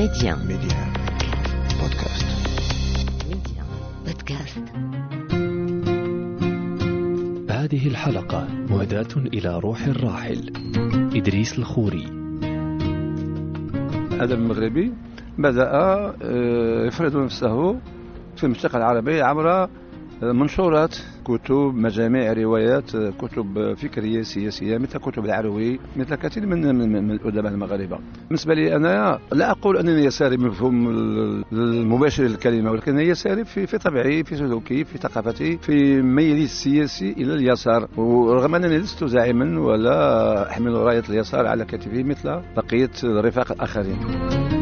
[0.00, 0.92] ميديان ميديان
[1.80, 2.26] بودكاست
[3.28, 3.66] ميديان
[4.06, 4.64] بودكاست
[7.50, 10.52] هذه الحلقة مهداة إلى روح الراحل.
[11.16, 12.04] إدريس الخوري.
[14.12, 14.92] الأدب المغربي.
[15.38, 17.72] بدأ آه، يفرض نفسه
[18.36, 19.68] في المنطقة العربية عبر آه،
[20.22, 27.52] منشورات كتب مجامع روايات كتب فكرية سياسية مثل كتب العروي مثل كثير من من, الأدباء
[27.52, 27.98] المغاربة.
[28.26, 33.78] بالنسبة لي أنا لا أقول أنني يساري بمفهوم ال- المباشر للكلمة ولكن يساري في في
[33.78, 37.88] طبعي في سلوكي في ثقافتي في ميلي السياسي إلى اليسار.
[37.96, 44.59] ورغم أنني لست زاعما ولا أحمل راية اليسار على كتفي مثل بقية الرفاق الآخرين.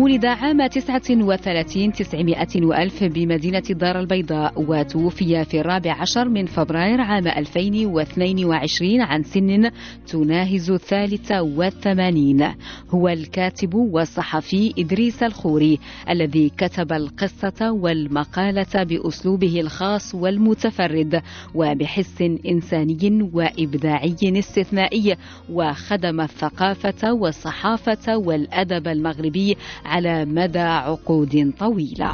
[0.00, 7.28] ولد عام 39 900 وألف بمدينة الدار البيضاء وتوفي في الرابع عشر من فبراير عام
[7.28, 9.70] 2022 عن سن
[10.06, 12.48] تناهز الثالثة والثمانين.
[12.90, 15.78] هو الكاتب والصحفي إدريس الخوري
[16.10, 21.22] الذي كتب القصة والمقالة بأسلوبه الخاص والمتفرد
[21.54, 25.16] وبحس إنساني وإبداعي استثنائي
[25.50, 29.56] وخدم الثقافة والصحافة والأدب المغربي
[29.90, 32.12] على مدى عقود طويلة.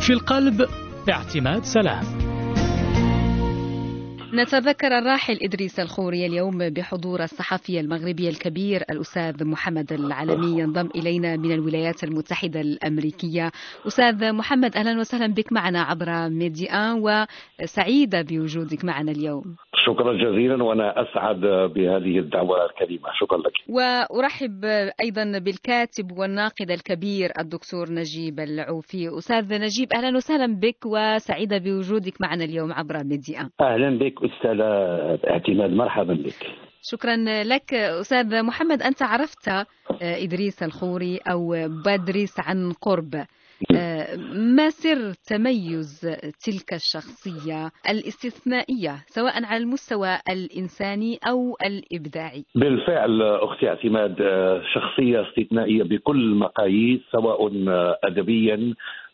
[0.00, 0.66] في القلب
[1.10, 2.25] اعتماد سلام.
[4.34, 11.52] نتذكر الراحل إدريس الخوري اليوم بحضور الصحفي المغربي الكبير الأستاذ محمد العلمي ينضم إلينا من
[11.52, 13.50] الولايات المتحدة الأمريكية.
[13.86, 19.56] أستاذ محمد أهلا وسهلا بك معنا عبر ميديا وسعيدة بوجودك معنا اليوم.
[19.86, 21.40] شكرا جزيلا وأنا أسعد
[21.74, 23.08] بهذه الدعوة الكريمة.
[23.20, 23.52] شكرا لك.
[23.68, 24.64] وأرحب
[25.00, 29.18] أيضا بالكاتب والناقد الكبير الدكتور نجيب العوفي.
[29.18, 33.50] أستاذ نجيب أهلا وسهلا بك وسعيدة بوجودك معنا اليوم عبر ميديا.
[33.60, 34.15] أهلا بك.
[34.24, 34.60] أستاذ
[35.30, 36.46] اعتماد مرحبا بك
[36.82, 37.74] شكرا لك.
[37.74, 39.66] أستاذ محمد أنت عرفت آه،
[40.00, 43.14] إدريس الخوري أو بدرس عن قرب.
[43.76, 44.16] آه،
[44.56, 46.00] ما سر تميز
[46.44, 55.82] تلك الشخصية الاستثنائية سواء على المستوى الإنساني أو الإبداعي؟ بالفعل أختي اعتماد آه، شخصية استثنائية
[55.82, 57.98] بكل المقاييس سواء آه،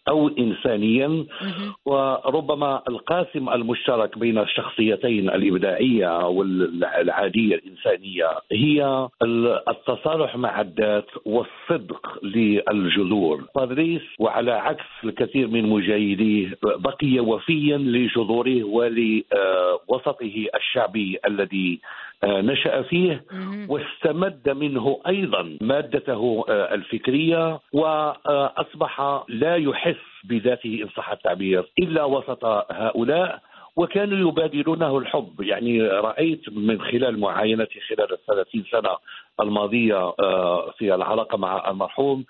[0.09, 1.73] انسانيا مهم.
[1.87, 13.45] وربما القاسم المشترك بين الشخصيتين الإبداعية والعادية الإنسانية هي ال- التصالح مع الذات والصدق للجذور.
[13.57, 21.81] بادريس وعلى عكس الكثير من مجاهديه بقي وفيا لجذوره ولوسطه الشعبي الذي
[22.25, 23.25] آه، نشأ فيه.
[23.69, 32.45] واستمد منه أيضا مادته آه، الفكرية وأصبح لا يحس بذاته إن صح التعبير إلا وسط
[32.71, 33.41] هؤلاء
[33.77, 38.97] وكانوا يبادلونه الحب يعني رأيت من خلال معاينتي خلال الثلاثين سنة
[39.41, 42.25] الماضية آه، في العلاقة مع المرحوم.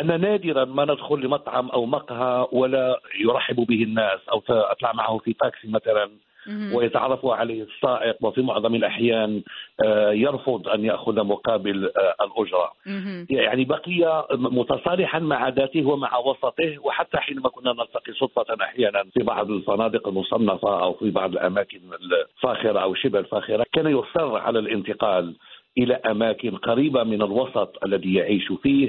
[0.00, 5.32] أن نادرا ما ندخل لمطعم أو مقهى ولا يرحب به الناس أو أطلع معه في
[5.32, 6.10] تاكسي مثلا
[6.74, 9.42] ويتعرف عليه السائق وفي معظم الأحيان
[9.84, 12.72] آه، يرفض أن يأخذ مقابل آه، الأجرة.
[12.86, 13.26] مهم.
[13.30, 19.50] يعني بقي متصالحا مع ذاته ومع وسطه وحتى حينما كنا نلتقي صدفة أحيانا في بعض
[19.50, 21.80] الفنادق المصنفة أو في بعض الأماكن
[22.36, 25.34] الفاخرة أو شبه الفاخرة كان يصر على الانتقال.
[25.78, 28.88] إلى أماكن قريبة من الوسط الذي يعيش فيه.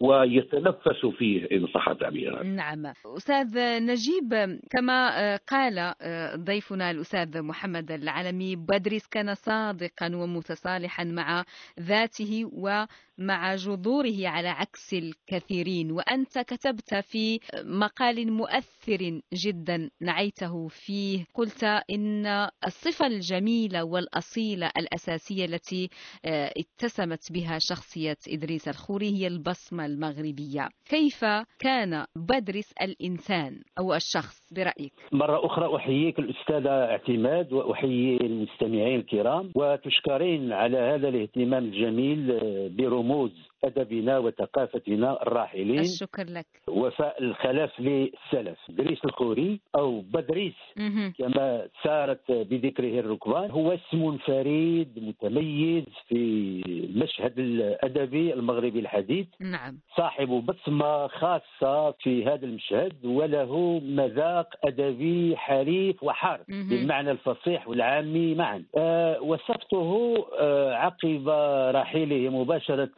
[0.00, 2.92] ويتنفس فيه إن صح التعبير نعم.
[3.16, 11.44] أستاذ نجيب كما آه، قال آه، ضيفنا الأستاذ محمد العلمي بدرس كان صادقا ومتصالحا مع
[11.80, 15.90] ذاته ومع جذوره على عكس الكثيرين.
[15.90, 21.24] وأنت كتبت في مقال مؤثر جدا نعيته فيه.
[21.34, 22.26] قلت إن
[22.66, 25.90] الصفة الجميلة والأصيلة الأساسية التي
[26.28, 31.24] اتسمت بها شخصية إدريس الخوري هي البصمة المغربية كيف
[31.58, 40.52] كان بدرس الإنسان أو الشخص برأيك؟ مرة أخرى أحييك الأستاذة اعتماد وأحيي المستمعين الكرام وتشكرين
[40.52, 43.32] على هذا الاهتمام الجميل آه، برموز
[43.64, 45.78] أدبنا وثقافتنا الراحلين.
[45.78, 46.46] الشكر لك.
[46.68, 48.58] وفاء الخلف للسلف.
[48.68, 50.54] دريس الخوري أو بدريس.
[51.18, 59.26] كما سارت بذكره الركبان هو اسم فريد متميز في المشهد الأدبي المغربي الحديث.
[59.40, 59.78] نعم.
[59.96, 66.40] صاحب بصمة خاصة في هذا المشهد وله مذاق أدبي حريف وحار.
[66.48, 68.64] بالمعنى الفصيح والعامي معا.
[68.76, 71.28] آه وصفته آه عقب
[71.76, 72.90] رحيله مباشرة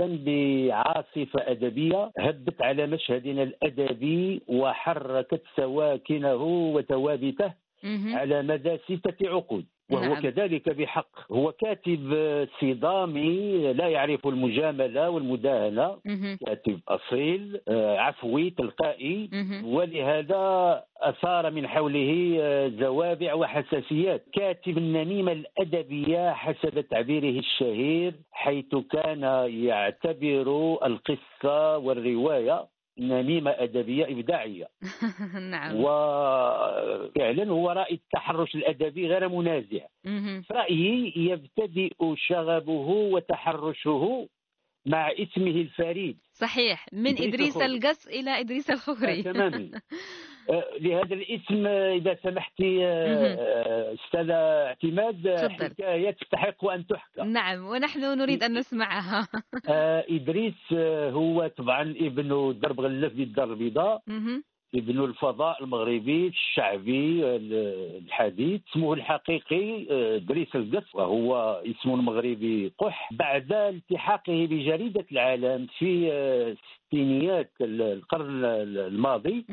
[0.50, 6.42] بعاصفة أدبية هبت على مشهدنا الأدبي وحركت سواكنه
[6.74, 7.69] وتوابته مهم.
[8.14, 10.22] على مدى ستة عقود وهو نعم.
[10.22, 12.00] كذلك بحق هو كاتب
[12.60, 16.38] صدامي لا يعرف المجاملة والمداهنة مهم.
[16.46, 19.64] كاتب أصيل آه، عفوي تلقائي مهم.
[19.74, 29.22] ولهذا أثار من حوله آه، زوابع وحساسيات كاتب النميمة الأدبية حسب تعبيره الشهير حيث كان
[29.64, 32.66] يعتبر القصة والرواية
[33.00, 34.68] نميمة أدبية إبداعية.
[35.50, 35.76] نعم.
[35.76, 39.86] وفعلا هو رأي التحرش الأدبي غير منازع.
[40.02, 44.28] في رأيي يبتدئ شغبه وتحرشه
[44.86, 46.18] مع إسمه الفريد.
[46.32, 46.86] صحيح.
[46.92, 47.56] من إدريس إدريس.
[47.56, 49.70] القص إلى إدريس الخوري تماما.
[50.80, 53.36] لهذا الاسم آه، إذا سمحت مهم.
[53.38, 55.48] آه، أستاذ اعتماد آه،.
[55.48, 59.28] حكاية تستحق أن تحكى نعم ونحن نريد أن نسمعها
[59.68, 64.02] آه، إدريس آه، هو طبعا ابن درب غلف بالدار البيضاء.
[64.74, 73.08] ابن الفضاء المغربي الشعبي ال- الحديث اسمه الحقيقي آه، دريس القص وهو اسم مغربي قح
[73.12, 76.56] بعد التحاقه بجريدة العالم في آه،
[76.86, 79.44] ستينيات ال- القرن الماضي.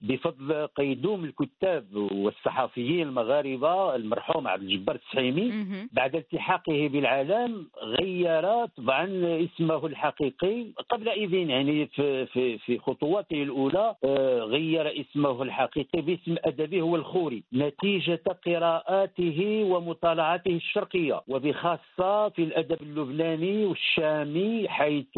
[0.00, 5.88] بفضل قيدوم الكتاب والصحفيين المغاربة المرحوم عبد الجبار السحيمي مهم.
[5.92, 9.04] بعد التحاقه بالعالم غير طبعا
[9.44, 10.64] اسمه الحقيقي.
[10.90, 16.96] قبل إذن يعني في في في خطواته الأولى آه، غير اسمه الحقيقي باسم ادبي هو
[16.96, 25.16] الخوري نتيجة قراءاته ومطالعاته الشرقية وبخاصة في الأدب اللبناني والشامي حيث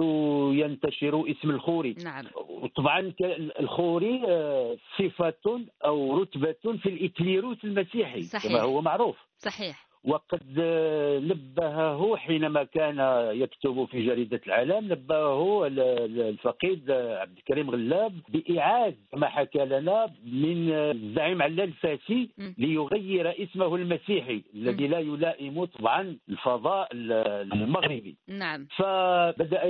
[0.52, 1.96] ينتشر اسم الخوري.
[2.04, 2.24] نعم.
[2.48, 8.52] وطبعا ك- الخوري آه، صفة أو رتبة في الإكليروس المسيحي صحيح.
[8.52, 12.98] كما هو معروف صحيح وقد آه، نبهه حينما كان
[13.34, 19.64] يكتب في جريدة العالم نبهه ال- ال- الفقيد آه، عبد الكريم غلاب بإعادة ما حكى
[19.64, 22.28] لنا من آه، الزعيم علال الفاسي.
[22.58, 29.64] ليغير اسمه المسيحي الذي لا يلائم طبعا الفضاء ال- المغربي نعم فبدأ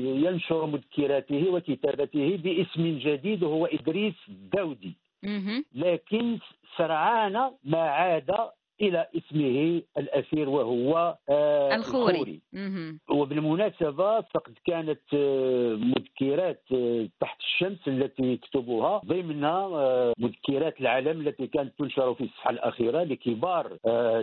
[0.00, 4.94] ينشر مذكراته وكتابته باسم جديد وهو إدريس الداودي.
[5.74, 6.38] لكن
[6.76, 8.30] سرعان ما عاد
[8.80, 13.00] إلى اسمه الأخير وهو آه، الخوري مهم.
[13.10, 19.40] وبالمناسبة فقد كانت آه، مذكرات آه، تحت الشمس التي يكتبها ضمن
[20.18, 23.76] مذكرات العالم التي كانت تنشر في الصفحة الأخيرة لكبار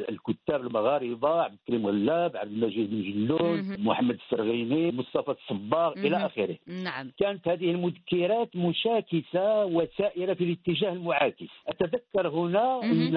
[0.09, 3.75] الكتاب المغاربة عبد الكريم غلاب عبد المجيد بن جلون.
[3.79, 6.05] محمد السرغيني مصطفى الصباغ مهم.
[6.05, 12.83] إلى آخره نعم كانت هذه المذكرات مشاكسة وسائرة في الاتجاه المعاكس أتذكر هنا.
[12.83, 13.13] أن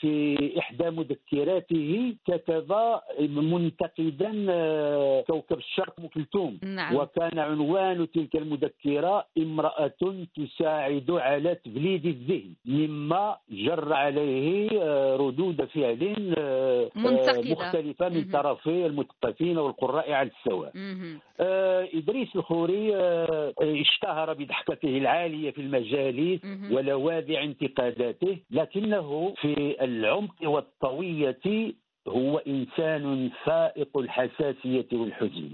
[0.00, 2.70] في إحدى مذكراته كتب
[3.20, 10.00] منتقدا آه، كوكب الشرق أم كلثوم نعم وكان عنوان تلك المذكرة امرأة
[10.36, 17.50] تساعد على تبليد الذهن مما جر عليه آه، ردود فعل آه، منتقدة.
[17.52, 18.24] مختلفة من.
[18.32, 20.72] طرفي المثقفين والقراء على السواء
[21.94, 22.96] إدريس الخوري
[23.58, 26.40] اشتهر بضحكته العالية في المجالس.
[26.72, 31.40] ولواذع انتقاداته لكنه في العمق والطوية
[32.08, 35.50] هو إنسان فائق الحساسية والحزن.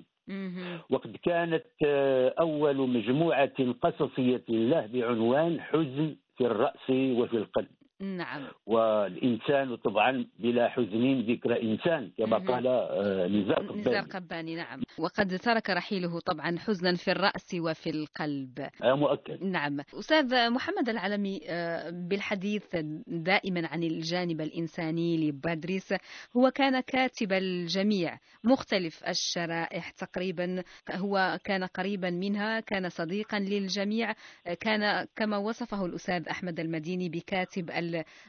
[0.90, 8.48] وقد كانت آه، أول مجموعة قصصية له بعنوان حزن في الرأس وفي القلب نعم.
[8.66, 12.38] والإنسان طبعا بلا حزن ذكر إنسان كما.
[12.38, 14.82] قال آه، نزار نزار قباني قباني نعم.
[14.98, 18.68] وقد ترك رحيله طبعا حزنا في الرأس وفي القلب.
[18.82, 19.42] آه، مؤكد.
[19.42, 19.80] نعم.
[19.94, 22.76] أستاذ محمد العلمي آه، بالحديث
[23.06, 25.94] دائما عن الجانب الإنساني لبادريس
[26.36, 30.62] هو كان كاتب الجميع مختلف الشرائح تقريبا.
[30.90, 34.12] هو كان قريبا منها كان صديقا للجميع.
[34.60, 37.70] كان كما وصفه الأستاذ أحمد المديني بكاتب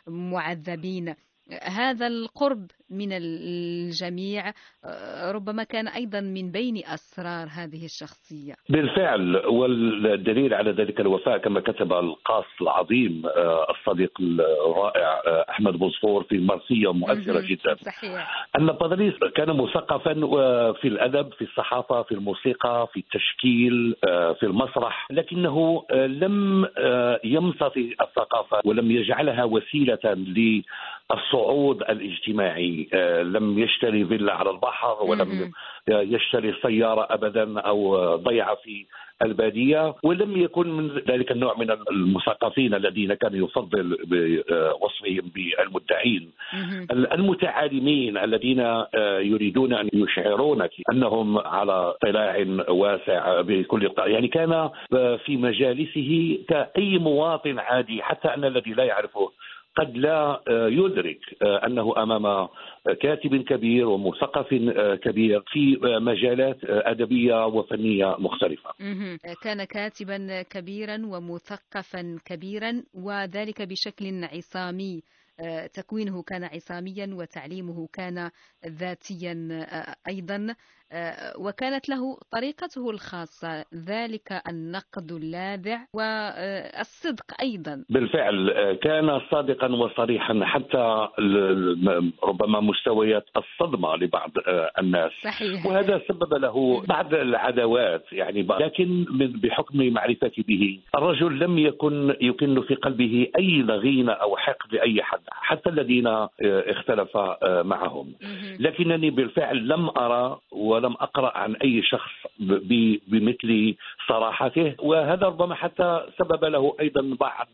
[0.07, 1.15] المعذبين.
[1.63, 4.53] هذا القرب من الجميع
[4.85, 11.59] آه، ربما كان أيضا من بين أسرار هذه الشخصية بالفعل والدليل على ذلك الوفاء كما
[11.59, 17.41] كتب القاص العظيم آه، الصديق الرائع آه، أحمد بوصفور في مرسية مؤثرة.
[17.47, 20.13] جدا صحيح أن بادريس كان مثقفا
[20.73, 23.95] في الأدب في الصحافة في الموسيقى في التشكيل
[24.39, 26.67] في المسرح لكنه لم
[27.23, 29.99] يمتص الثقافة ولم يجعلها وسيلة
[31.11, 35.51] للصعود الاجتماعي آه، لم يشتري فيلا على البحر ولم مهم.
[35.89, 38.85] يشتري سيارة أبدا أو ضيعة في
[39.21, 46.87] البادية ولم يكن من ذلك النوع من المثقفين الذين كان يفضل بوصفهم بالمدعين مهم.
[46.91, 55.37] المتعالمين الذين آه، يريدون أن يشعرونك أنهم على اطلاع واسع بكل يعني كان آه، في
[55.37, 59.17] مجالسه كأي مواطن عادي حتى أن الذي لا يعرف
[59.77, 62.48] قد لا آه، يدرك آه، أنه أمام
[63.01, 64.48] كاتب كبير ومثقف
[65.03, 68.69] كبير في مجالات أدبية وفنية مختلفة.
[69.43, 75.01] كان كاتبا كبيرا ومثقفا كبيرا وذلك بشكل عصامي
[75.74, 78.32] تكوينه كان عصاميا وتعليمه كان
[78.65, 79.65] ذاتيا
[80.08, 80.56] أيضا.
[80.91, 87.86] آه، وكانت له طريقته الخاصة ذلك النقد اللاذع والصدق أيضا.
[87.89, 91.08] بالفعل آه، كان صادقا وصريحا حتى
[92.24, 95.12] ربما مستويات الصدمة لبعض آه، الناس.
[95.24, 95.65] صحيح.
[95.65, 99.06] وهذا سبب له بعض العداوات يعني لكن
[99.44, 105.26] بحكم معرفتي به الرجل لم يكن يكن في قلبه أي ضغينة أو حقد لأي حد.
[105.31, 108.13] حتى الذين اختلف معهم.
[108.60, 112.12] لكنني بالفعل لم أرى ولم أقرأ عن أي شخص
[113.07, 113.75] بمثل
[114.07, 114.75] صراحته.
[114.79, 117.48] وهذا ربما حتى سبب له أيضا بعض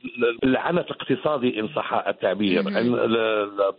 [0.44, 2.62] العنف الاقتصادي إن صح التعبير.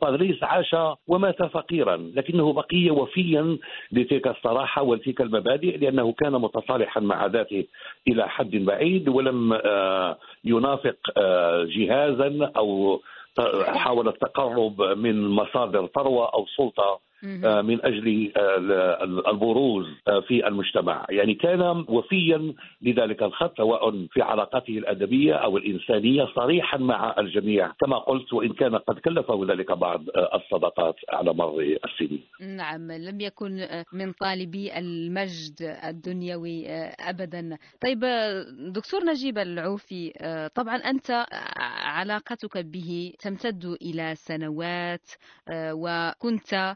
[0.03, 0.77] بادريس عاش
[1.09, 3.59] ومات فقيرا لكنه بقي وفيا
[3.93, 7.65] لتلك الصراحة وتلك المبادئ لأنه كان متصالحا مع ذاته
[8.09, 13.01] إلى حد بعيد ولم آه، ينافق آه، جهازا أو
[13.67, 17.01] حاول التقرب من مصادر ثروة أو سلطة
[17.63, 24.79] من أجل آه، البروز آه، في المجتمع، يعني كان وفيا لذلك الخط سواء في علاقاته
[24.79, 30.05] الأدبية أو الإنسانية صريحا مع الجميع كما قلت وإن كان قد كلفه ذلك بعض
[30.35, 32.23] الصداقات على مر السنين.
[32.41, 36.69] نعم لم يكن من طالبي المجد الدنيوي
[37.01, 37.59] ابدا.
[37.81, 38.01] طيب
[38.73, 40.13] دكتور نجيب العوفي
[40.55, 41.27] طبعا أنت
[41.85, 45.11] علاقتك به تمتد إلى سنوات
[45.53, 46.75] وكنت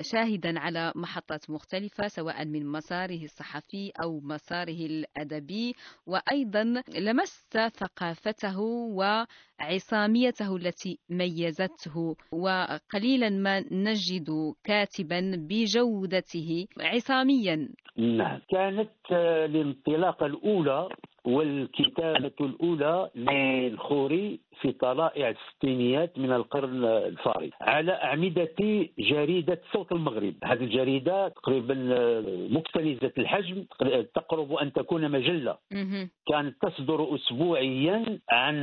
[0.00, 5.74] شاهدا على محطات مختلفة سواء من مساره الصحفي أو مساره الأدبي.
[6.06, 8.60] وأيضا لمست ثقافته
[9.60, 12.16] وعصاميته التي ميزته.
[12.32, 17.68] وقليلا ما نجد كاتبا بجودته عصاميا.
[17.96, 18.40] نعم.
[18.50, 20.88] كانت الانطلاقة الأولى
[21.24, 28.54] والكتابة الأولى للخوري في طلائع الستينيات من القرن الفارغ على أعمدة
[28.98, 30.34] جريدة صوت المغرب.
[30.44, 31.74] هذه الجريدة تقريبا
[32.50, 33.64] مكتنزة الحجم
[34.14, 35.58] تقرب أن تكون مجلة.
[36.26, 38.56] كانت تصدر أسبوعيا عن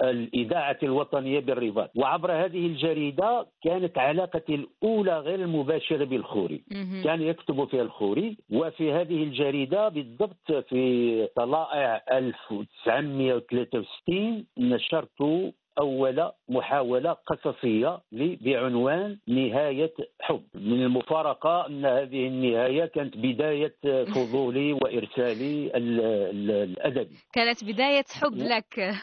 [0.00, 1.90] الإذاعة الوطنية بالرباط.
[1.96, 6.64] وعبر هذه الجريدة كانت علاقتي الأولى غير المباشرة بالخوري.
[7.04, 8.36] كان يكتب فيها الخوري.
[8.52, 15.45] وفي هذه الجريدة بالضبط في طلائع 1963 نشرت
[15.78, 20.42] أول محاولة قصصية لي بعنوان نهاية حب.
[20.54, 23.74] من المفارقة أن هذه النهاية كانت بداية
[24.14, 27.16] فضولي وإرسالي الأدبي.
[27.32, 28.94] كانت بداية حب لك.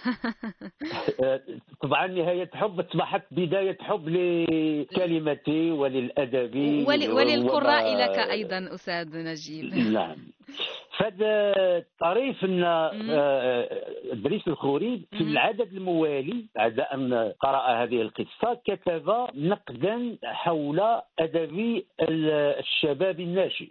[1.83, 6.55] طبعا نهاية حب أصبحت بداية حب لكلمتي وللأدب
[6.87, 9.73] وللقراء لك أيضا أستاذ نجيب.
[9.75, 10.15] نعم.
[10.97, 11.53] فهذا
[11.99, 13.69] طريف إن آه،
[14.11, 20.79] ادريس الخوري في العدد الموالي بعد أن قرأ هذه القصة كتب نقدا حول
[21.19, 21.83] ادب
[22.59, 23.67] الشباب الناشئ.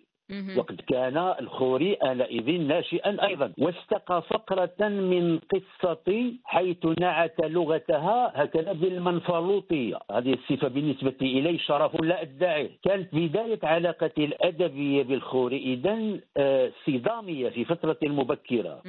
[0.59, 3.53] وقد كان الخوري آنئذ ناشئا أيضا.
[3.59, 12.23] واستقى فقرة من قصة حيث نعت لغتها هكذا بالمنفلوطية هذه الصفة بالنسبة إلي شرف لا
[12.23, 12.71] أدعيه.
[12.85, 15.57] كانت بداية علاقتي الأدبية بالخوري.
[15.57, 18.83] إذا آه، صدامية في فترة مبكرة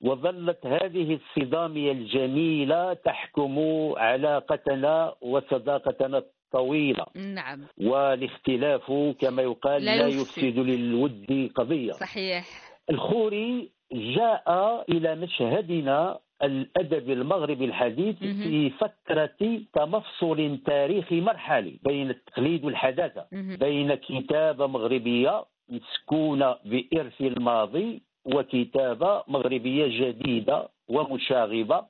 [0.00, 3.58] وظلت هذه الصدامية الجميلة تحكم
[3.96, 7.06] علاقتنا وصداقتنا طويلة.
[7.14, 7.60] نعم.
[7.78, 10.58] والاختلاف كما يقال لا, لا يفسد.
[10.58, 11.92] للود قضية.
[11.92, 12.44] صحيح.
[12.90, 23.26] الخوري جاء إلى مشهدنا الأدب المغربي الحديث في فترة تمفصل تاريخي مرحلي بين التقليد والحداثة.
[23.32, 31.86] بين كتابة مغربية مسكونة بإرث الماضي وكتابة مغربية جديدة ومشاغبة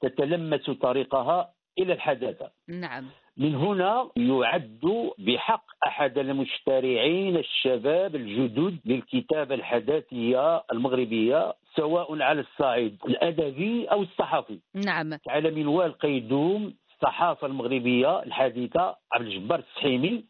[0.00, 2.50] تتلمس طريقها إلى الحداثة.
[2.68, 3.06] نعم.
[3.36, 4.80] من هنا يعد
[5.18, 14.58] بحق أحد المشترعين الشباب الجدد للكتابة الحداثية المغربية سواء على الصعيد الأدبي أو الصحفي.
[14.74, 15.18] نعم.
[15.28, 20.24] على منوال قيدوم الصحافة المغربية الحديثة عبد الجبار السحيمي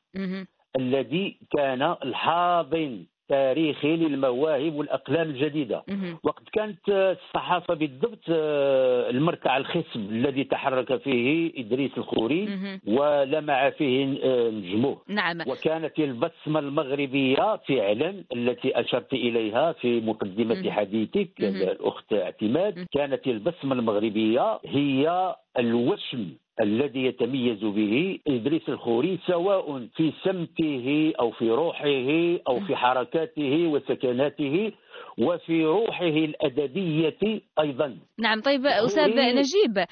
[0.77, 5.83] الذي كان الحاضن تاريخي للمواهب والأقلام الجديدة.
[6.23, 12.49] وقد كانت الصحافة بالضبط آه، المركع الخصب الذي تحرك فيه إدريس الخوري
[12.87, 15.41] ولمع فيه آه، نجمه نعم.
[15.47, 22.87] وكانت البصمه المغربية فعلا التي أشرت إليها في مقدمة حديثك الأخت اعتماد.
[22.93, 26.27] كانت البصمه المغربية هي الوشم
[26.61, 34.73] الذي يتميز به إدريس الخوري سواء في سمته أو في روحه أو في حركاته وسكناته
[35.19, 39.85] وفي روحه الأدبية أيضا نعم طيب أستاذ نجيب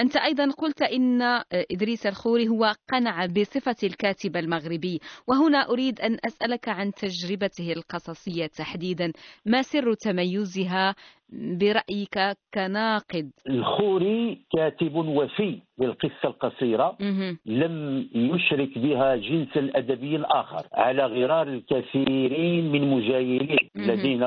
[0.00, 6.68] أنت أيضا قلت إن إدريس الخوري هو قنع بصفة الكاتب المغربي وهنا أريد أن أسألك
[6.68, 9.12] عن تجربته القصصية تحديدا
[9.46, 10.94] ما سر تميزها
[11.32, 12.18] برأيك
[12.54, 16.96] كناقد الخوري كاتب وفي للقصة القصيرة.
[17.46, 23.90] لم يشرك بها جنسا أدبيا آخر على غرار الكثيرين من مجايليه مهم.
[23.90, 24.22] الذين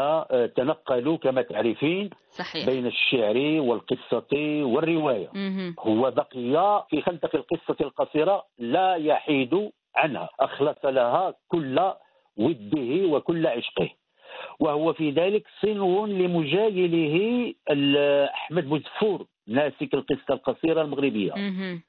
[0.55, 2.65] تنقلوا كما تعرفين صحيح.
[2.69, 5.29] بين الشعر والقصة والرواية.
[5.33, 5.75] مهم.
[5.79, 10.29] هو بقي في خندق القصة القصيرة لا يحيد عنها.
[10.39, 11.93] أخلص لها كل
[12.37, 13.89] وده وكل عشقه.
[14.59, 17.15] وهو في ذلك صنو لمجايله
[18.33, 21.33] أحمد بوزفور ناسك القصة القصيرة المغربية.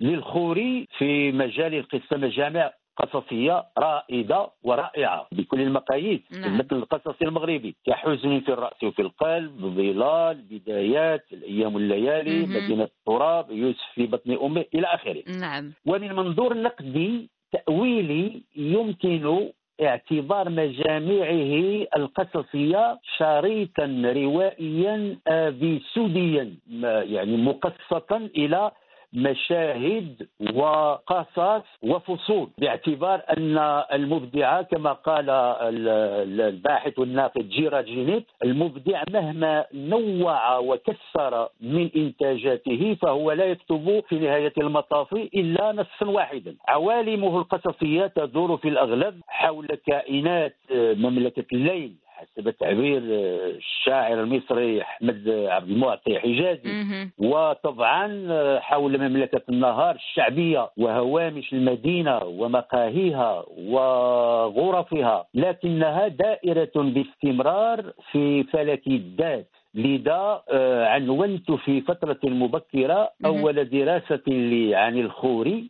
[0.00, 6.58] للخوري في مجال القصة مجامع قصصية رائدة ورائعة بكل المقاييس نعم.
[6.58, 12.46] مثل القصص المغربي كحزن في الرأس وفي القلب ظلال بدايات الأيام والليالي.
[12.46, 19.48] مدينة التراب يوسف في بطن أمه إلى آخره نعم ومن منظور نقدي تأويلي يمكن
[19.82, 28.70] اعتبار مجامعه القصصية شريطا روائيا ابيسوديا ما- يعني مقصة إلى
[29.12, 33.58] مشاهد وقصص وفصول باعتبار أن
[33.92, 42.96] المبدع كما قال ال- ال- الباحث والناقد جيرا جينيت المبدع مهما نوع وكسر من إنتاجاته
[43.02, 46.56] فهو لا يكتب في نهاية المطاف إلا نصا واحدا.
[46.68, 55.28] عوالمه القصصية تدور في الأغلب حول كائنات مملكة الليل حسب تعبير آه، الشاعر المصري أحمد
[55.28, 56.70] عبد المعطي حجازي.
[57.18, 69.48] وطبعا حول مملكة النهار الشعبية وهوامش المدينة ومقاهيها وغرفها لكنها دائرة باستمرار في فلك الذات
[69.74, 75.68] لذا آه، عنونت في فترة مبكرة أول دراسة لي عن الخوري.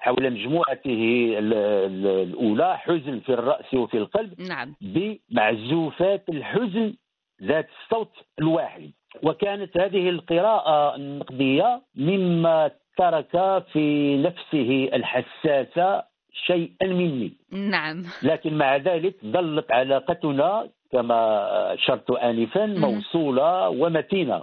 [0.00, 4.74] حول مجموعته ال- ال- الأولى حزن في الرأس وفي القلب نعم.
[4.80, 6.94] بمعزوفات الحزن
[7.42, 8.90] ذات الصوت الواحد.
[9.22, 16.02] وكانت هذه القراءة النقدية مما ترك في نفسه الحساسة
[16.46, 17.32] شيئا مني.
[17.52, 18.02] نعم.
[18.22, 24.42] لكن مع ذلك ظلت علاقتنا كما أشرت آنفا موصولة ومتينة.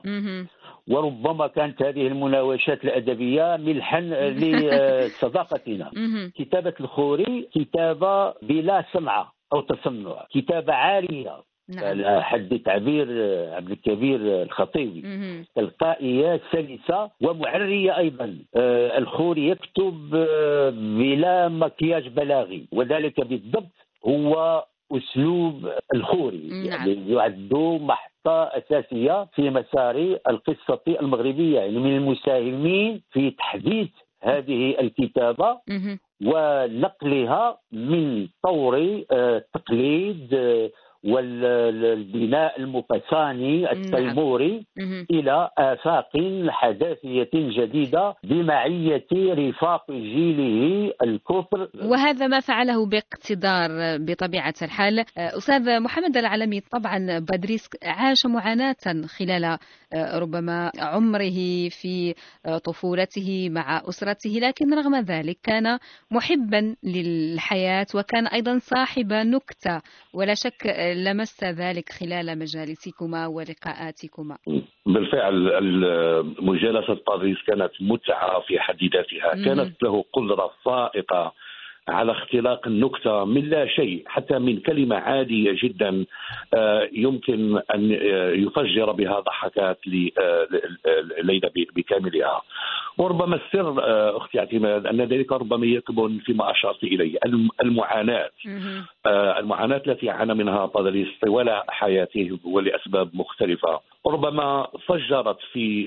[0.89, 3.99] وربما كانت هذه المناوشات الأدبية ملحا
[4.41, 5.91] لصداقتنا.
[6.35, 11.43] كتابة الخوري كتابة بلا صنعة أو تصنع كتابة عارية.
[11.69, 12.21] نعم.
[12.21, 13.07] حد تعبير
[13.53, 15.01] عبد الكبير الخطيبي.
[15.55, 18.37] تلقائية سلسة ومعرية أيضا.
[18.55, 22.67] آه، الخوري يكتب آه، بلا مكياج بلاغي.
[22.71, 23.71] وذلك بالضبط
[24.07, 26.65] هو أسلوب الخوري نعم.
[26.65, 33.89] يعني يعد محطة أساسية في مسار القصة المغربية يعني من المساهمين في تحديث
[34.23, 35.99] هذه الكتابة مهم.
[36.25, 40.69] ونقلها من طور آه، التقليد آه،
[41.07, 45.05] والبناء المقساني التيموري مهم.
[45.11, 46.09] إلى آفاق
[46.49, 51.69] حداثية جديدة بمعية رفاق جيله الكفر.
[51.91, 55.05] وهذا ما فعله باقتدار بطبيعة الحال.
[55.17, 58.75] أستاذ محمد العلمي طبعا بادريس عاش معاناة
[59.19, 59.57] خلال
[59.93, 62.13] ربما عمره في
[62.63, 65.79] طفولته مع أسرته لكن رغم ذلك كان
[66.11, 69.81] محبا للحياة وكان أيضا صاحب نكتة.
[70.13, 74.37] ولا شك لمس ذلك خلال مجالسكما ولقاءاتكما.
[74.85, 79.45] بالفعل ال- مجالسة باريس كانت متعة في حد ذاتها.
[79.45, 81.33] كانت له قدرة فائقة
[81.89, 86.05] على اختلاق النكتة من لا شيء حتى من كلمة عادية جدا
[86.53, 89.79] آه، يمكن أن آه، يفجر بها ضحكات
[90.19, 90.47] آه،
[91.23, 92.41] ليلى بكاملها.
[92.97, 93.75] وربما السر
[94.17, 98.29] أختي اعتماد أن ذلك ربما يكمن فيما أشرت إليه الم- المعاناة.
[99.39, 103.79] المعاناة التي عانى منها بادريس طوال حياته ولأسباب مختلفة.
[104.07, 105.83] ربما فجرت في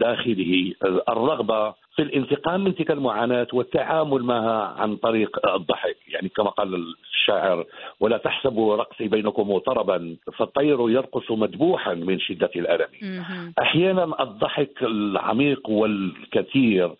[0.00, 0.72] داخله
[1.08, 5.96] الرغبة في الانتقام من تلك المعاناة والتعامل معها عن طريق الضحك.
[6.08, 7.66] يعني كما قال الشاعر
[8.00, 12.88] ولا تحسبوا رقصي بينكم طربا فالطير يرقص مذبوحا من شدة الألم.
[13.02, 13.54] مهم.
[13.58, 16.94] أحيانا الضحك العميق والكثير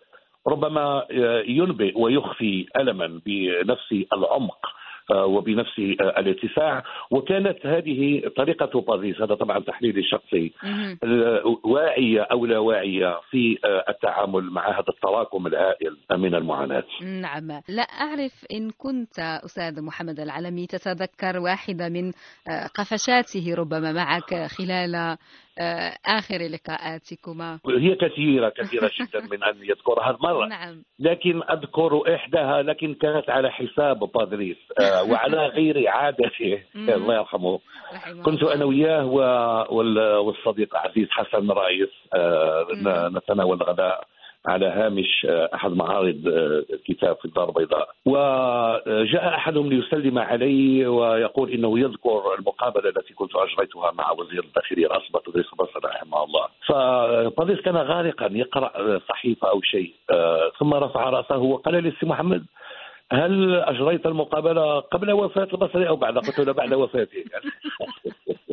[0.47, 1.05] ربما
[1.47, 4.67] ينبئ ويخفي الما بنفس العمق.
[5.17, 10.99] وبنفس آه، الاتساع وكانت هذه طريقة باريس هذا طبعا تحليلي الشخصي مهم.
[11.65, 16.85] واعية أو لا واعية في آه، التعامل مع هذا التراكم الهائل من المعاناة.
[17.03, 17.49] نعم.
[17.69, 22.13] لا أعرف إن كنت أستاذ محمد العلمي تتذكر واحدة من
[22.49, 25.19] آه، قفشاته ربما معك خلال آه،
[26.07, 27.61] آخر لقاءاتكما.
[27.67, 30.47] هي كثيرة كثيرة جدا من أن يذكرها المرة.
[30.57, 30.83] نعم.
[30.99, 36.63] لكن أذكر إحداها لكن كانت على حساب بادريس آه، وعلى غير عادته.
[36.97, 37.61] الله يرحمه.
[37.95, 38.43] رحمه كنت.
[38.43, 39.07] أنا وياه
[40.21, 42.67] والصديق عزيز حسن رايس آه،
[43.15, 44.05] نتناول الغداء.
[44.49, 47.89] على هامش آه، أحد معارض آه، الكتاب في الدار البيضاء.
[48.07, 55.29] وجاء أحدهم ليسلم علي ويقول إنه يذكر المقابلة التي كنت أجريتها مع وزير الداخلية الأسبق
[55.29, 56.47] إدريس بصر رحمه الله.
[56.67, 59.93] فبادريس كان غارقا يقرأ آه، صحيفة أو شيء
[60.59, 62.45] ثم رفع رأسه وقال لي سي محمد
[63.13, 67.25] هل أجريت المقابلة قبل وفاة البصري أو بعد؟ قلت له بعد وفاته.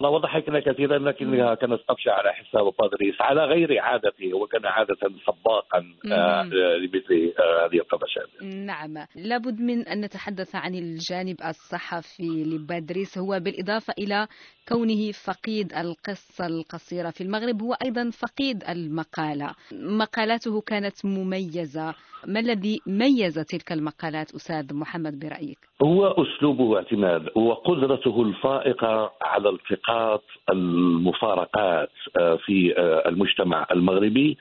[0.00, 4.96] وضحكنا كثيرا لكنها كانت قفشة على حساب بادريس على غير عادته وكان عادة
[5.26, 6.42] سباقا آه،.
[6.42, 9.06] لمثل آه، هذه القفشات نعم.
[9.16, 14.28] لابد من أن نتحدث عن الجانب الصحفي لبادريس هو بالإضافة إلى
[14.68, 19.54] كونه فقيد القصة القصيرة في المغرب هو أيضا فقيد المقالة.
[19.72, 21.94] مقالاته كانت مميزة
[22.26, 30.22] ما الذي ميز تلك المقالات أستاذ محمد برأيك؟ هو أسلوبه اعتماد وقدرته الفائقة على التقاط
[30.50, 34.38] المفارقات آه، في آه، المجتمع المغربي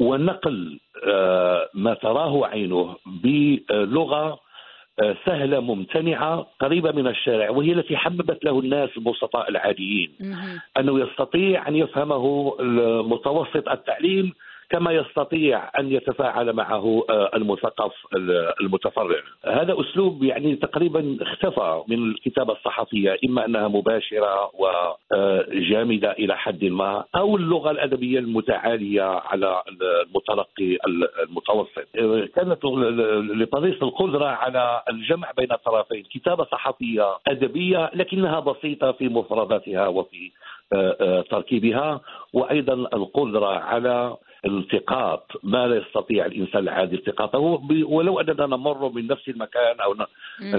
[0.00, 4.38] ونقل آه، ما تراه عينه بلغة
[5.26, 10.12] سهلة ممتنعة قريبة من الشارع وهي التي حببت له الناس البسطاء العاديين.
[10.78, 12.54] أنه يستطيع أن يفهمه
[13.02, 14.32] متوسط التعليم
[14.70, 17.92] كما يستطيع أن يتفاعل معه آه، المثقف
[18.60, 19.20] المتفرغ.
[19.44, 27.04] هذا أسلوب يعني تقريبا اختفى من الكتابة الصحفية إما أنها مباشرة وجامدة إلى حد ما
[27.16, 30.78] أو اللغة الأدبية المتعالية على المتلقي
[31.22, 31.86] المتوسط.
[31.98, 32.64] آه، كانت
[33.34, 40.30] لباريس القدرة على الجمع بين الطرفين كتابة صحفية أدبية لكنها بسيطة في مفرداتها وفي آه،
[40.30, 40.59] آه،
[41.30, 42.00] تركيبها
[42.32, 47.38] وأيضا القدرة على التقاط ما لا يستطيع الإنسان العادي التقاطه
[47.86, 49.94] ولو أننا نمر من نفس المكان أو.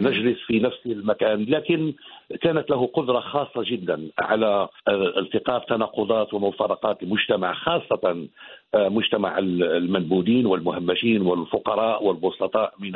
[0.09, 1.93] نجلس في نفس المكان لكن
[2.41, 8.27] كانت له قدرة خاصة جدا على آه، التقاط تناقضات ومفارقات المجتمع خاصة
[8.75, 12.93] آه، مجتمع ال- المنبوذين والمهمشين والفقراء والبسطاء من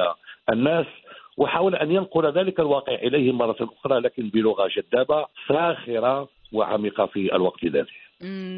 [0.54, 0.86] الناس
[1.38, 7.66] وحاول أن ينقل ذلك الواقع إليهم مرة أخرى لكن بلغة جذابة ساخره وعميقة في الوقت
[7.66, 7.92] ذاته.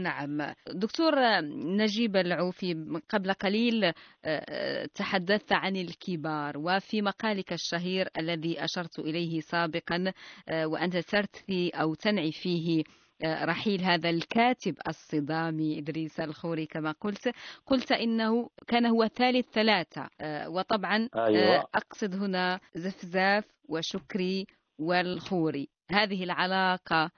[0.03, 3.91] نعم دكتور نجيب العوفي قبل قليل
[4.25, 10.13] آه، تحدثت عن الكبار وفي مقالك الشهير الذي أشرت إليه سابقا
[10.49, 12.83] آه، وأنت ترثي أو تنعي فيه
[13.23, 17.31] آه، رحيل هذا الكاتب الصدامي إدريس الخوري كما قلت
[17.65, 21.55] قلت إنه كان هو ثالث ثلاثة آه، وطبعا أيوة.
[21.55, 24.47] آه، أقصد هنا زفزاف وشكري
[24.79, 27.11] والخوري هذه العلاقة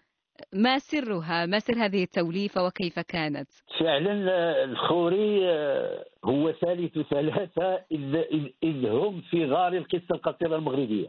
[0.54, 3.50] ما سرها؟ ما سر هذه التوليفة وكيف كانت؟
[3.80, 10.56] فعلا آه، الخوري آه، هو ثالث ثلاثة إذ, إذ, إذ هم في غار القصة القصيرة
[10.56, 11.08] المغربية.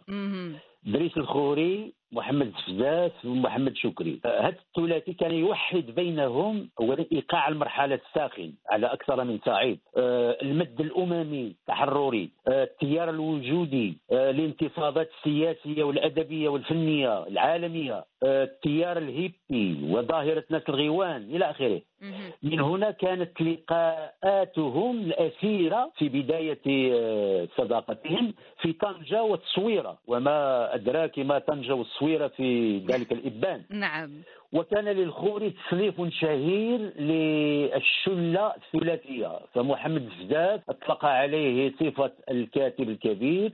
[0.85, 4.21] دريس الخوري محمد فزاز ومحمد شكري.
[4.25, 9.79] آه، هذا الثلاثي كان يوحد بينهم اولا إيقاع المرحلة الساخن على أكثر من صعيد.
[9.97, 12.31] آه، المد الأممي التحرري.
[12.49, 17.95] آه، التيار الوجودي آه، الانتفاضات السياسية والأدبية والفنية العالمية.
[17.95, 21.81] آه، التيار الهيبي وظاهرة ناس الغيوان إلى آخره.
[22.03, 22.33] مهم.
[22.43, 31.39] من هنا كانت لقاءاتهم الأسيرة في بداية آه، صداقتهم في طنجة والتصويرة وما أدراك ما
[31.39, 33.63] طنجة والتصويرة في ذلك الإبان.
[33.71, 34.23] نعم.
[34.53, 43.53] وكان للخوري تصنيف شهير للشلة الثلاثية فمحمد الزداد أطلق عليه صفة الكاتب الكبير.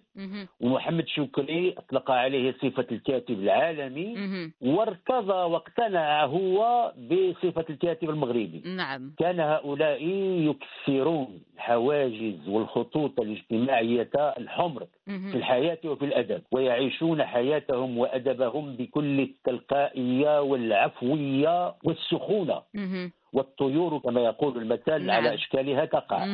[0.61, 4.15] ومحمد شكري أطلق عليه صفة الكاتب العالمي.
[4.61, 10.03] وارتضى واقتنع هو بصفة الكاتب المغربي نعم كان هؤلاء
[10.49, 15.33] يكسرون الحواجز والخطوط الاجتماعية الحمر في.
[15.35, 20.41] الحياة وفي الأدب ويعيشون حياتهم وأدبهم بكل التلقائية
[20.87, 22.63] والعفوية والسخونة.
[23.33, 25.11] والطيور كما يقول المثل نعم.
[25.17, 26.25] على أشكالها تقع.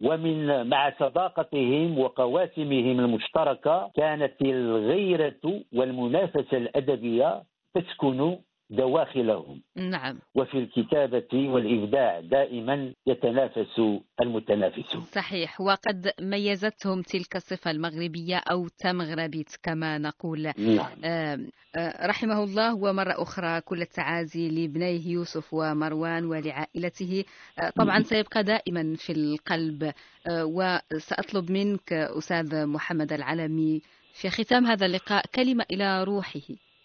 [0.00, 7.42] ومن مع صداقتهم وقواسمهم المشتركة كانت الغيرة والمنافسة الأدبية
[7.74, 8.38] تسكن
[8.70, 10.18] دواخلهم نعم.
[10.34, 13.80] وفي الكتابة والإبداع دائما يتنافس
[14.20, 15.60] المتنافسون صحيح.
[15.60, 20.52] وقد ميزتهم تلك الصفة المغربية أو تمغربيت كما نقول.
[20.58, 21.04] نعم.
[21.04, 22.74] آم، آه، رحمه الله.
[22.74, 27.24] ومرة أخرى كل التعازي لابنيه يوسف ومروان ولعائلته.
[27.58, 29.92] آه، طبعا سيبقى دائما في القلب.
[30.26, 33.82] آه، وسأطلب منك أستاذ محمد العلمي
[34.14, 36.40] في ختام هذا اللقاء كلمة إلى روحه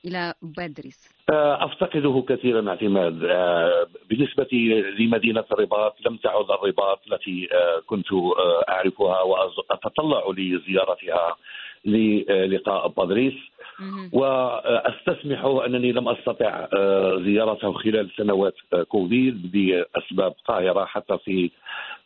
[0.06, 1.10] إلى بدرس.
[1.10, 4.48] آه، أفتقده كثيرا اعتماد آه، بالنسبة
[5.00, 11.36] لمدينة الرباط لم تعد الرباط التي آه، كنت آه، أعرفها وأتطلع لزيارتها
[11.86, 13.34] للقاء بادريس.
[14.14, 21.52] وأستسمح أنني لم أستطع آه، زيارته خلال سنوات آه، كوفيد لأسباب قاهرة حتى في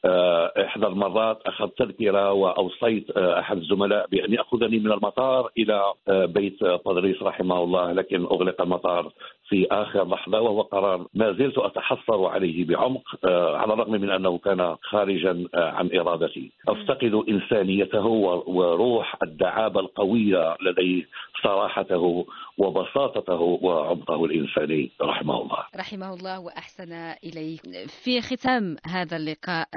[0.06, 6.26] آه، إحدى المرات أخذت تذكرة وأوصيت آه، أحد الزملاء بأن يأخذني من المطار إلى آه،
[6.26, 9.12] بيت بادريس رحمه الله لكن أغلق المطار
[9.50, 14.38] في آخر لحظة وهو قرار ما زلت اتحسر عليه بعمق آه، على الرغم من أنه
[14.38, 21.06] كان خارجا آه، عن ارادتي أفتقد إنسانيته وروح الدعابة القوية لديه
[21.44, 22.26] صراحته
[22.58, 25.64] وبساطته وعمقه الإنساني رحمه الله.
[25.76, 27.58] رحمه الله وأحسن إليه
[28.04, 29.68] في ختام هذا اللقاء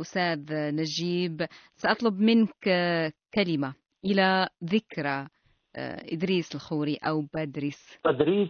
[0.00, 2.64] أستاذ نجيب سأطلب منك
[3.34, 5.26] كلمة إلى ذكرى.
[6.12, 8.48] إدريس الخوري أو بدرس تدريس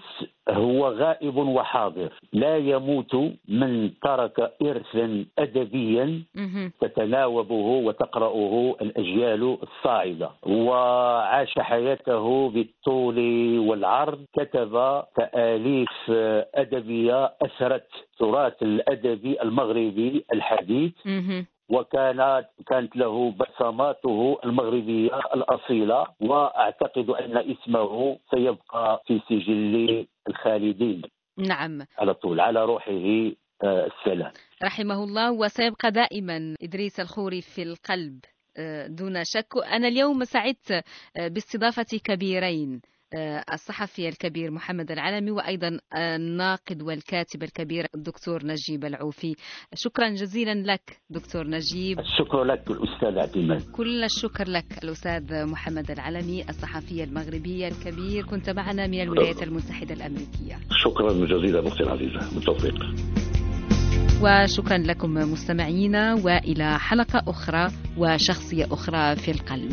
[0.49, 2.13] هو غائب وحاضر.
[2.33, 3.15] لا يموت
[3.49, 6.23] من ترك إرثا أدبيا.
[6.81, 7.55] تتناوبه
[7.87, 10.31] وتقرأه الأجيال الصاعدة.
[10.43, 13.19] وعاش حياته بالطول
[13.59, 14.25] والعرض.
[14.33, 16.11] كتب تآليف
[16.55, 20.93] أدبية أثرت تراث الأدبي المغربي الحديث.
[21.69, 31.03] وكانت كانت له بصماته المغربية الأصيلة وأعتقد أن اسمه سيبقى في سجل الخالدين.
[31.39, 31.87] نعم.
[31.99, 32.93] على طول على روحه
[33.65, 34.33] آه، السلام.
[34.65, 38.21] رحمه الله وسيبقى دائما إدريس الخوري في القلب
[38.59, 39.49] آه، دون شك.
[39.73, 40.71] أنا اليوم سعدت
[41.17, 42.81] آه، باستضافة كبيرين.
[43.53, 49.35] الصحفي الكبير محمد العلمي وأيضا الناقد والكاتب الكبير الدكتور نجيب العوفي.
[49.75, 52.01] شكرا جزيلا لك دكتور نجيب.
[52.01, 58.27] الشكر لك الأستاذ اعتماد كل الشكر لك الأستاذ محمد العلمي الصحفي المغربي الكبير.
[58.27, 60.61] كنت معنا من الولايات المتحدة الأمريكية.
[60.71, 62.75] شكرا جزيلا أختي العزيزه بالتوفيق.
[64.23, 69.73] وشكرا لكم مستمعينا وإلى حلقة أخرى وشخصية أخرى في القلب.